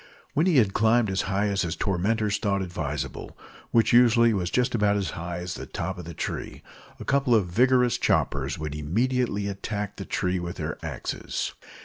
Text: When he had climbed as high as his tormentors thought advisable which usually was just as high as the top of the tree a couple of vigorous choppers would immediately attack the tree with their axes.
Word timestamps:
When 0.33 0.47
he 0.47 0.57
had 0.57 0.73
climbed 0.73 1.11
as 1.11 1.21
high 1.29 1.45
as 1.49 1.61
his 1.61 1.75
tormentors 1.75 2.39
thought 2.39 2.63
advisable 2.63 3.37
which 3.69 3.93
usually 3.93 4.33
was 4.33 4.49
just 4.49 4.73
as 4.73 5.11
high 5.11 5.37
as 5.37 5.53
the 5.53 5.67
top 5.67 5.99
of 5.99 6.05
the 6.05 6.15
tree 6.15 6.63
a 6.99 7.05
couple 7.05 7.35
of 7.35 7.45
vigorous 7.45 7.99
choppers 7.99 8.57
would 8.57 8.73
immediately 8.73 9.47
attack 9.47 9.97
the 9.97 10.05
tree 10.05 10.39
with 10.39 10.55
their 10.55 10.83
axes. 10.83 11.53